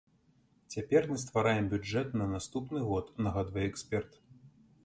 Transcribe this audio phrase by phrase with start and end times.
[0.75, 4.21] Цяпер мы ствараем бюджэт на наступны год, нагадвае эксперт.